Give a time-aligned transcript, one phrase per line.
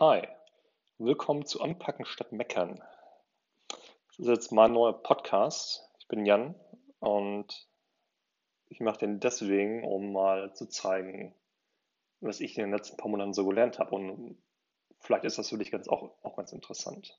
[0.00, 0.28] Hi,
[0.98, 2.80] willkommen zu Anpacken statt Meckern.
[3.66, 5.90] Das ist jetzt mein neuer Podcast.
[5.98, 6.54] Ich bin Jan
[7.00, 7.66] und
[8.68, 11.34] ich mache den deswegen, um mal zu zeigen,
[12.20, 13.92] was ich in den letzten paar Monaten so gelernt habe.
[13.96, 14.40] Und
[15.00, 17.18] vielleicht ist das für dich ganz auch, auch ganz interessant.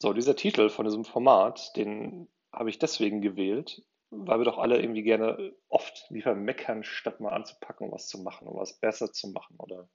[0.00, 3.86] So, dieser Titel von diesem Format, den habe ich deswegen gewählt,
[4.16, 8.48] weil wir doch alle irgendwie gerne oft lieber meckern, statt mal anzupacken, was zu machen
[8.48, 9.88] und was besser zu machen oder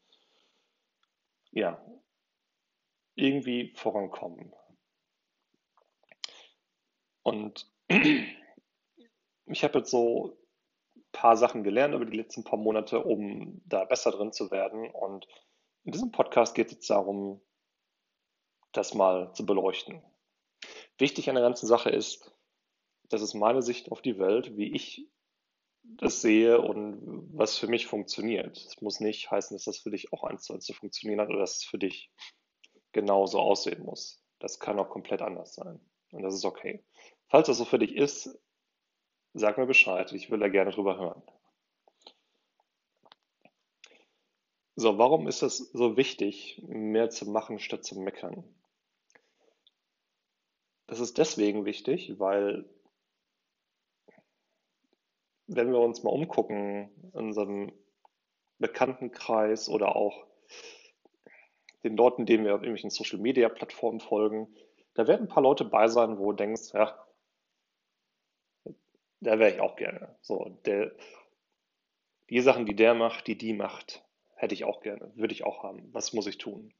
[1.51, 1.83] ja,
[3.15, 4.53] irgendwie vorankommen.
[7.23, 10.37] Und ich habe jetzt so
[10.95, 14.89] ein paar Sachen gelernt über die letzten paar Monate, um da besser drin zu werden.
[14.89, 15.27] Und
[15.83, 17.41] in diesem Podcast geht es jetzt darum,
[18.71, 20.01] das mal zu beleuchten.
[20.97, 22.31] Wichtig an der ganzen Sache ist,
[23.09, 25.07] das ist meine Sicht auf die Welt, wie ich
[25.83, 28.57] das sehe und was für mich funktioniert.
[28.57, 31.29] Es muss nicht heißen, dass das für dich auch eins zu eins zu funktionieren hat
[31.29, 32.11] oder dass es für dich
[32.91, 34.23] genauso aussehen muss.
[34.39, 35.79] Das kann auch komplett anders sein.
[36.11, 36.83] Und das ist okay.
[37.27, 38.39] Falls das so für dich ist,
[39.33, 40.11] sag mir Bescheid.
[40.13, 41.21] Ich will da gerne drüber hören.
[44.75, 48.43] So, warum ist es so wichtig, mehr zu machen statt zu meckern?
[50.87, 52.67] Das ist deswegen wichtig, weil
[55.49, 57.71] wenn wir uns mal umgucken in unserem
[58.59, 60.27] Bekanntenkreis oder auch
[61.83, 64.53] den Leuten, denen wir auf irgendwelchen Social Media Plattformen folgen,
[64.93, 67.05] da werden ein paar Leute bei sein, wo du denkst, ja,
[69.21, 70.15] da wäre ich auch gerne.
[70.21, 70.95] So, der,
[72.29, 74.05] die Sachen, die der macht, die die macht,
[74.35, 75.91] hätte ich auch gerne, würde ich auch haben.
[75.93, 76.73] Was muss ich tun?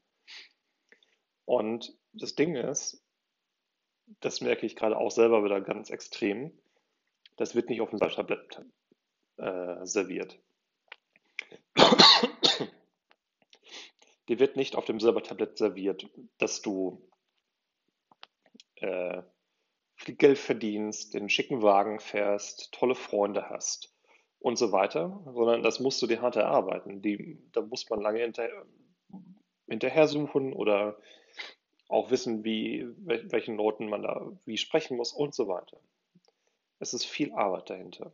[1.44, 3.04] Und das Ding ist,
[4.20, 6.52] das merke ich gerade auch selber wieder ganz extrem,
[7.40, 8.60] das wird nicht auf dem Tablett
[9.38, 10.38] äh, serviert.
[14.28, 16.06] Dir wird nicht auf dem Silbertablett serviert,
[16.36, 17.08] dass du
[18.74, 19.22] äh,
[19.96, 23.90] viel Geld verdienst, den schicken Wagen fährst, tolle Freunde hast
[24.38, 27.00] und so weiter, sondern das musst du dir hart erarbeiten.
[27.00, 28.66] Die, da muss man lange hinterher,
[29.66, 30.98] hinterher suchen oder
[31.88, 35.80] auch wissen, wie, welchen Noten man da wie sprechen muss und so weiter.
[36.80, 38.12] Es ist viel Arbeit dahinter.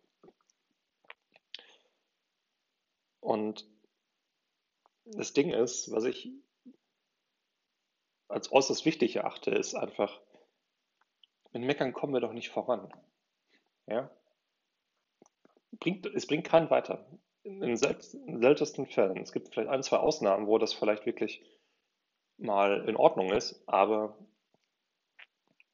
[3.20, 3.66] Und
[5.04, 6.30] das Ding ist, was ich
[8.28, 10.20] als äußerst wichtig erachte, ist einfach,
[11.52, 12.92] mit Meckern kommen wir doch nicht voran.
[13.86, 14.10] Ja?
[15.78, 17.06] Bringt, es bringt keinen weiter.
[17.44, 19.18] In den seltensten Fällen.
[19.18, 21.40] Es gibt vielleicht ein, zwei Ausnahmen, wo das vielleicht wirklich
[22.36, 24.18] mal in Ordnung ist, aber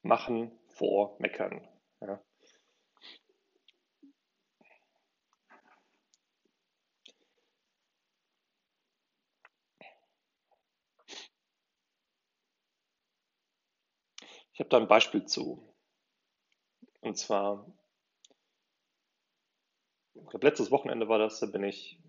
[0.03, 1.67] machen vor Meckern.
[2.01, 2.23] Ja?
[14.53, 15.67] Ich habe da ein Beispiel zu.
[17.01, 17.65] Und zwar,
[20.13, 21.99] ich glaube, letztes Wochenende war das, da bin ich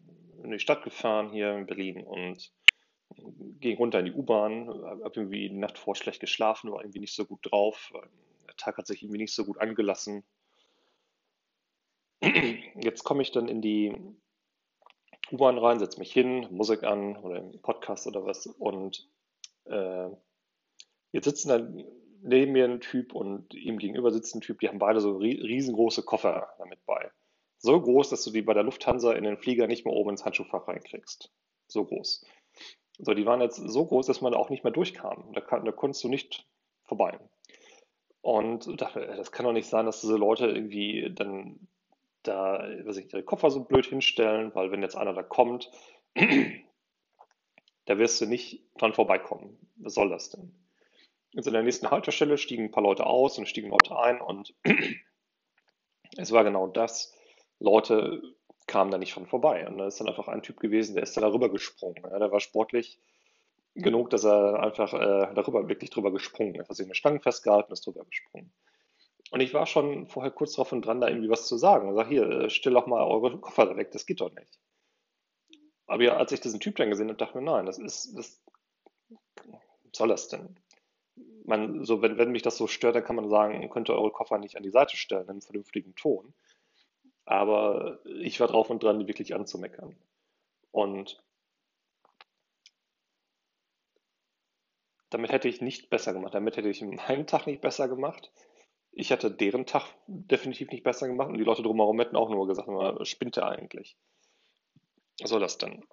[0.43, 2.53] in die Stadt gefahren hier in Berlin und
[3.61, 7.15] ging runter in die U-Bahn, habe irgendwie die Nacht vor schlecht geschlafen, war irgendwie nicht
[7.15, 7.93] so gut drauf.
[8.47, 10.23] Der Tag hat sich irgendwie nicht so gut angelassen.
[12.21, 13.97] Jetzt komme ich dann in die
[15.33, 19.09] U-Bahn rein, setze mich hin, Musik an oder Podcast oder was und
[19.65, 20.11] äh,
[21.13, 24.79] jetzt sitzen dann neben mir ein Typ und ihm gegenüber sitzt ein Typ, die haben
[24.79, 27.11] beide so riesengroße Koffer damit bei.
[27.59, 30.25] So groß, dass du die bei der Lufthansa in den Flieger nicht mehr oben ins
[30.25, 31.31] Handschuhfach reinkriegst.
[31.67, 32.25] So groß.
[32.99, 35.33] So, die waren jetzt so groß, dass man auch nicht mehr durchkam.
[35.33, 36.47] Da, kann, da konntest du nicht
[36.85, 37.19] vorbei.
[38.21, 41.69] Und dachte, das kann doch nicht sein, dass diese Leute irgendwie dann
[42.25, 45.71] da weiß ich, ihre Koffer so blöd hinstellen, weil wenn jetzt einer da kommt,
[47.85, 49.59] da wirst du nicht dran vorbeikommen.
[49.77, 50.53] Was soll das denn?
[51.35, 54.55] Jetzt in der nächsten Haltestelle stiegen ein paar Leute aus und stiegen Leute ein und
[56.17, 57.13] es war genau das.
[57.59, 58.23] Leute
[58.67, 59.67] kamen da nicht von vorbei.
[59.67, 62.03] Und da ist dann einfach ein Typ gewesen, der ist da darüber gesprungen.
[62.03, 62.99] Ja, der war sportlich
[63.75, 66.67] genug, dass er einfach äh, darüber, wirklich drüber gesprungen ist.
[66.67, 68.53] Er hat sich eine Stange festgehalten, ist drüber gesprungen.
[69.31, 71.89] Und ich war schon vorher kurz drauf und dran, da irgendwie was zu sagen.
[71.89, 74.61] Ich sage, hier, äh, still doch mal eure Koffer da weg, das geht doch nicht.
[75.87, 78.17] Aber ja, als ich diesen Typ dann gesehen habe, dachte ich mir, nein, das ist,
[78.17, 78.41] das,
[79.45, 79.61] was
[79.93, 80.57] soll das denn?
[81.45, 84.11] Man, so, wenn, wenn mich das so stört, dann kann man sagen, könnt ihr eure
[84.11, 86.35] Koffer nicht an die Seite stellen, in einem vernünftigen Ton.
[87.27, 89.97] Aber ich war drauf und dran, die wirklich anzumeckern.
[90.71, 91.23] Und
[95.11, 96.35] damit hätte ich nicht besser gemacht.
[96.35, 98.33] Damit hätte ich meinen Tag nicht besser gemacht.
[98.91, 102.47] Ich hätte deren Tag definitiv nicht besser gemacht und die Leute drumherum hätten auch nur
[102.47, 102.69] gesagt,
[103.07, 103.97] spinnt er eigentlich?
[105.21, 105.85] Was soll das denn?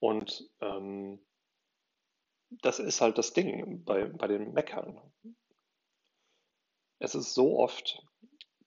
[0.00, 1.18] Und ähm,
[2.62, 5.00] das ist halt das Ding bei, bei den Meckern.
[6.98, 8.02] Es ist so oft,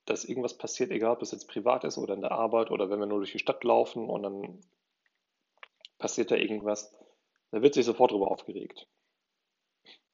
[0.05, 2.99] dass irgendwas passiert, egal ob es jetzt privat ist oder in der Arbeit oder wenn
[2.99, 4.61] wir nur durch die Stadt laufen und dann
[5.97, 6.95] passiert da irgendwas,
[7.51, 8.87] da wird sich sofort darüber aufgeregt.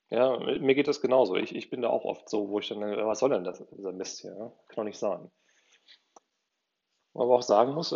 [0.09, 1.35] Ja, mir geht das genauso.
[1.35, 3.65] Ich, ich bin da auch oft so, wo ich dann denke, was soll denn das,
[3.71, 4.35] dieser Mist hier?
[4.67, 5.31] Kann doch nicht sein.
[7.15, 7.91] Aber auch sagen muss,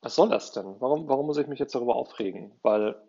[0.00, 0.80] was soll das denn?
[0.80, 2.58] Warum, warum muss ich mich jetzt darüber aufregen?
[2.62, 3.00] Weil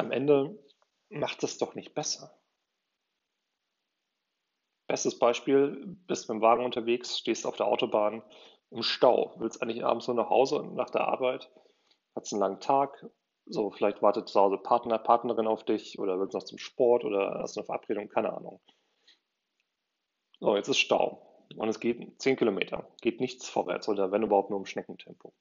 [0.00, 0.58] am Ende
[1.08, 2.34] macht es doch nicht besser.
[4.88, 8.24] Bestes Beispiel, bist mit dem Wagen unterwegs, stehst auf der Autobahn
[8.70, 11.50] im Stau, willst eigentlich abends nur nach Hause nach der Arbeit,
[12.14, 13.06] hast einen langen Tag,
[13.46, 17.38] so vielleicht wartet zu Hause Partner, Partnerin auf dich oder willst noch zum Sport oder
[17.40, 18.60] hast eine Verabredung, keine Ahnung.
[20.40, 24.50] So, jetzt ist Stau und es geht 10 Kilometer, geht nichts vorwärts oder wenn überhaupt
[24.50, 25.32] nur im Schneckentempo.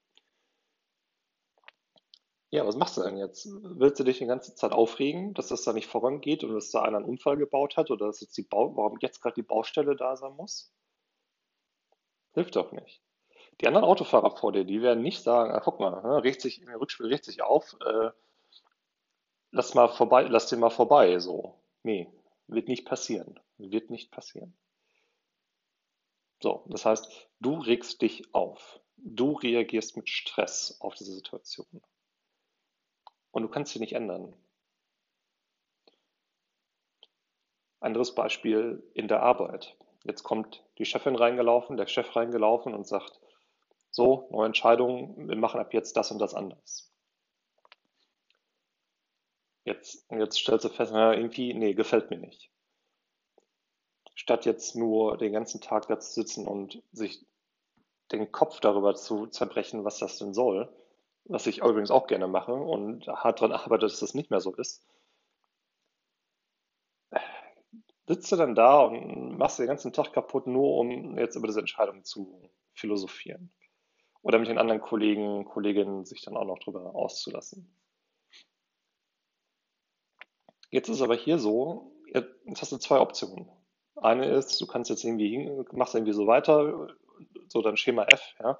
[2.52, 3.48] Ja, was machst du denn jetzt?
[3.48, 6.82] Willst du dich die ganze Zeit aufregen, dass das da nicht vorangeht und dass da
[6.82, 9.96] einer einen Unfall gebaut hat oder dass jetzt die Bau warum jetzt gerade die Baustelle
[9.96, 10.74] da sein muss?
[12.34, 13.04] Hilft doch nicht.
[13.62, 16.62] Die anderen Autofahrer vor dir, die werden nicht sagen, ah, guck mal, ne, regt sich,
[16.62, 18.12] im Rückspiel regt sich auf, äh,
[19.52, 21.60] lass mal vorbei, lass den mal vorbei, so.
[21.84, 22.10] Nee,
[22.48, 23.40] wird nicht passieren.
[23.58, 24.58] Wird nicht passieren.
[26.42, 28.80] So, das heißt, du regst dich auf.
[28.96, 31.82] Du reagierst mit Stress auf diese Situation.
[33.32, 34.34] Und du kannst sie nicht ändern.
[37.80, 39.78] Anderes Beispiel in der Arbeit.
[40.04, 43.20] Jetzt kommt die Chefin reingelaufen, der Chef reingelaufen und sagt,
[43.92, 46.92] so, neue Entscheidung, wir machen ab jetzt das und das anders.
[49.66, 52.52] Jetzt, jetzt stellst du fest, na, irgendwie, nee, gefällt mir nicht.
[54.16, 57.26] Statt jetzt nur den ganzen Tag da zu sitzen und sich
[58.12, 60.74] den Kopf darüber zu zerbrechen, was das denn soll,
[61.26, 64.54] was ich übrigens auch gerne mache und hart daran arbeite, dass das nicht mehr so
[64.56, 64.86] ist,
[68.08, 71.60] sitzt du dann da und machst den ganzen Tag kaputt, nur um jetzt über diese
[71.60, 73.52] Entscheidung zu philosophieren.
[74.22, 77.72] Oder mit den anderen Kollegen, Kolleginnen sich dann auch noch darüber auszulassen.
[80.72, 83.50] Jetzt ist aber hier so, jetzt hast du zwei Optionen.
[83.96, 86.88] Eine ist, du kannst jetzt irgendwie, machst irgendwie so weiter,
[87.48, 88.60] so dein Schema F, ja.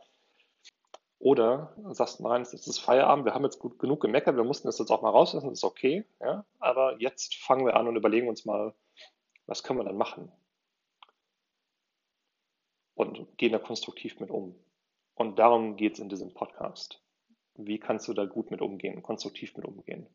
[1.20, 4.80] Oder sagst, nein, es ist Feierabend, wir haben jetzt gut genug gemeckert, wir mussten das
[4.80, 6.46] jetzt auch mal rauslassen, das ist okay, ja.
[6.60, 8.74] Aber jetzt fangen wir an und überlegen uns mal,
[9.46, 10.32] was können wir dann machen?
[12.96, 14.56] Und gehen da konstruktiv mit um.
[15.16, 17.04] Und darum geht es in diesem Podcast.
[17.56, 20.08] Wie kannst du da gut mit umgehen, konstruktiv mit umgehen?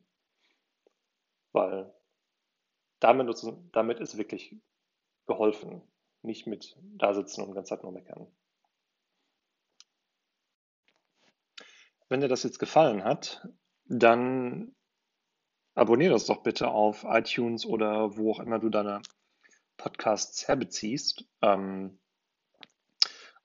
[1.51, 1.93] Weil
[2.99, 3.29] damit,
[3.71, 4.55] damit ist wirklich
[5.27, 5.83] geholfen,
[6.23, 8.27] nicht mit da sitzen und die ganze Zeit nur meckern.
[12.09, 13.47] Wenn dir das jetzt gefallen hat,
[13.85, 14.75] dann
[15.73, 19.01] abonniere das doch bitte auf iTunes oder wo auch immer du deine
[19.77, 21.25] Podcasts herbeziehst.
[21.41, 21.99] Ähm,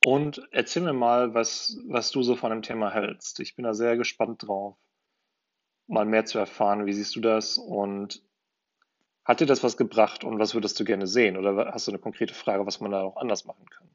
[0.04, 3.40] und erzähl mir mal, was, was du so von dem Thema hältst.
[3.40, 4.76] Ich bin da sehr gespannt drauf,
[5.86, 6.86] mal mehr zu erfahren.
[6.86, 7.58] Wie siehst du das?
[7.58, 8.22] Und
[9.25, 11.37] hat dir das was gebracht und was würdest du gerne sehen?
[11.37, 13.90] Oder hast du eine konkrete Frage, was man da auch anders machen kann?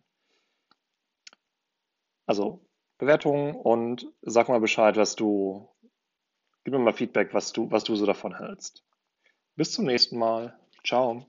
[2.28, 2.66] Also
[2.98, 5.70] Bewertungen und sag mal Bescheid, was du,
[6.64, 8.84] gib mir mal Feedback, was du, was du so davon hältst.
[9.56, 10.58] Bis zum nächsten Mal.
[10.86, 11.26] Ciao.